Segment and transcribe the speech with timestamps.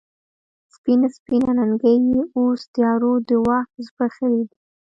[0.73, 4.57] سپین، سپین اننګي یې اوس تیارو د وخت زبیښلې دي